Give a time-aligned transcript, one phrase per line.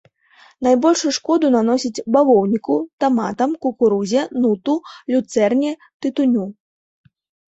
[0.65, 4.75] Найбольшую шкоду наносіць бавоўніку, таматам, кукурузе, нуту,
[5.17, 5.71] люцэрне,
[6.07, 6.45] тытуню.